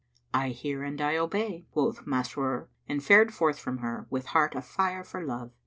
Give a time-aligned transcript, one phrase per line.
[0.33, 4.61] "I hear and I obey," quoth Masrur and fared forth from her, with heart a
[4.63, 5.51] fire for love.